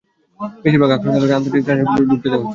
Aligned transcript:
বেশির 0.63 0.81
ভাগ 0.81 0.91
আক্রান্ত 0.95 1.17
এলাকায় 1.19 1.37
আন্তর্জাতিক 1.39 1.63
ত্রাণ 1.65 1.77
সংস্থাগুলোকেও 1.79 2.09
ঢুকতে 2.11 2.27
দেওয়া 2.31 2.37
হচ্ছে 2.39 2.47
না। 2.47 2.49